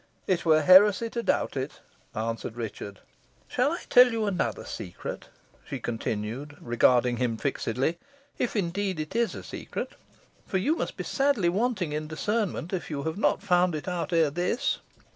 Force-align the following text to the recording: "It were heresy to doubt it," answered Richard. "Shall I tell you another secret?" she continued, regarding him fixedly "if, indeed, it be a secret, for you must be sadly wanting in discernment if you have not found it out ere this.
"It 0.25 0.45
were 0.45 0.63
heresy 0.63 1.11
to 1.11 1.21
doubt 1.21 1.55
it," 1.55 1.79
answered 2.15 2.55
Richard. 2.55 3.01
"Shall 3.47 3.71
I 3.71 3.81
tell 3.87 4.11
you 4.11 4.25
another 4.25 4.65
secret?" 4.65 5.29
she 5.63 5.79
continued, 5.79 6.57
regarding 6.59 7.17
him 7.17 7.37
fixedly 7.37 7.99
"if, 8.39 8.55
indeed, 8.55 8.99
it 8.99 9.11
be 9.11 9.19
a 9.19 9.27
secret, 9.43 9.93
for 10.47 10.57
you 10.57 10.75
must 10.75 10.97
be 10.97 11.03
sadly 11.03 11.49
wanting 11.49 11.93
in 11.93 12.07
discernment 12.07 12.73
if 12.73 12.89
you 12.89 13.03
have 13.03 13.19
not 13.19 13.43
found 13.43 13.75
it 13.75 13.87
out 13.87 14.11
ere 14.11 14.31
this. 14.31 14.79